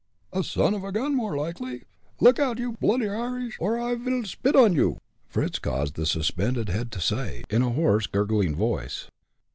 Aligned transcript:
"A 0.33 0.43
son 0.43 0.73
off 0.73 0.83
a 0.83 0.91
gun, 0.91 1.15
more 1.15 1.37
likely. 1.37 1.83
Look 2.19 2.39
out, 2.39 2.57
you 2.57 2.71
bloody 2.71 3.07
Irish, 3.07 3.55
or 3.59 3.77
I 3.79 3.93
vil 3.93 4.23
spit 4.23 4.55
on 4.55 4.73
you!" 4.73 4.97
Fritz 5.27 5.59
caused 5.59 5.93
the 5.93 6.07
suspended 6.07 6.69
head 6.69 6.91
to 6.93 6.99
say, 6.99 7.43
in 7.51 7.61
a 7.61 7.69
hoarse, 7.69 8.07
gurgling 8.07 8.55
voice. 8.55 9.11